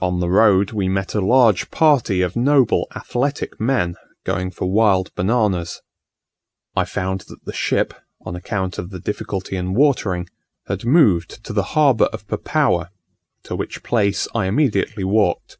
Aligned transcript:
On 0.00 0.20
the 0.20 0.30
road 0.30 0.72
we 0.72 0.88
met 0.88 1.14
a 1.14 1.20
large 1.20 1.70
party 1.70 2.22
of 2.22 2.34
noble 2.34 2.86
athletic 2.96 3.60
men, 3.60 3.94
going 4.24 4.50
for 4.50 4.64
wild 4.72 5.14
bananas. 5.14 5.82
I 6.74 6.86
found 6.86 7.26
that 7.28 7.44
the 7.44 7.52
ship, 7.52 7.92
on 8.22 8.34
account 8.34 8.78
of 8.78 8.88
the 8.88 8.98
difficulty 9.00 9.56
in 9.56 9.74
watering, 9.74 10.30
had 10.66 10.86
moved 10.86 11.44
to 11.44 11.52
the 11.52 11.62
harbour 11.76 12.06
of 12.06 12.26
Papawa, 12.26 12.90
to 13.42 13.54
which 13.54 13.82
place 13.82 14.26
I 14.34 14.46
immediately 14.46 15.04
walked. 15.04 15.58